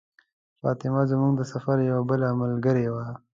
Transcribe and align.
فاطمه 0.61 1.01
زموږ 1.11 1.31
د 1.37 1.41
سفر 1.51 1.77
یوه 1.89 2.01
بله 2.09 2.27
ملګرې 2.41 2.87
وه. 2.93 3.05